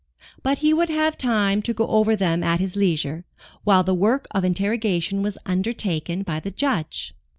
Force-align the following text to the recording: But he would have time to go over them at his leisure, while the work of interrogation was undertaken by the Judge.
But 0.41 0.57
he 0.65 0.73
would 0.73 0.89
have 0.89 1.15
time 1.15 1.61
to 1.61 1.75
go 1.75 1.85
over 1.85 2.15
them 2.15 2.41
at 2.43 2.59
his 2.59 2.75
leisure, 2.75 3.23
while 3.63 3.83
the 3.83 3.93
work 3.93 4.25
of 4.31 4.43
interrogation 4.43 5.21
was 5.21 5.37
undertaken 5.45 6.23
by 6.23 6.39
the 6.39 6.49
Judge. 6.49 7.13